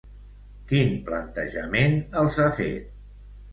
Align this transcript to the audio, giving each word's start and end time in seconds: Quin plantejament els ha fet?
Quin 0.71 0.95
plantejament 1.09 1.95
els 2.25 2.43
ha 2.47 2.51
fet? 2.63 2.91